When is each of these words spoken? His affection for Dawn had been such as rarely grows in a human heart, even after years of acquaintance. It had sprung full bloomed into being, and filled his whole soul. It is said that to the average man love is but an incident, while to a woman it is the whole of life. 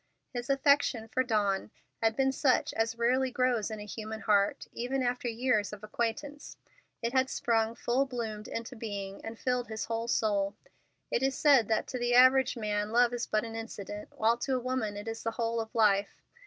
His 0.33 0.49
affection 0.49 1.07
for 1.09 1.21
Dawn 1.23 1.69
had 2.01 2.15
been 2.15 2.31
such 2.31 2.73
as 2.73 2.97
rarely 2.97 3.29
grows 3.29 3.69
in 3.69 3.79
a 3.79 3.85
human 3.85 4.21
heart, 4.21 4.65
even 4.71 5.03
after 5.03 5.27
years 5.27 5.71
of 5.71 5.83
acquaintance. 5.83 6.57
It 7.03 7.13
had 7.13 7.29
sprung 7.29 7.75
full 7.75 8.07
bloomed 8.07 8.47
into 8.47 8.75
being, 8.75 9.23
and 9.23 9.37
filled 9.37 9.67
his 9.67 9.85
whole 9.85 10.07
soul. 10.07 10.55
It 11.11 11.21
is 11.21 11.37
said 11.37 11.67
that 11.67 11.85
to 11.89 11.99
the 11.99 12.15
average 12.15 12.57
man 12.57 12.89
love 12.91 13.13
is 13.13 13.27
but 13.27 13.43
an 13.45 13.55
incident, 13.55 14.09
while 14.17 14.37
to 14.39 14.55
a 14.55 14.59
woman 14.59 14.97
it 14.97 15.07
is 15.07 15.21
the 15.21 15.29
whole 15.37 15.61
of 15.61 15.69
life. 15.75 16.23